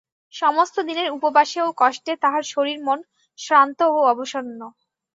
[0.33, 2.99] সমস্ত দিনের উপবাসে ও কষ্টে তাহার শরীর-মন
[3.39, 4.59] শ্রান্ত ও অবসন্ন।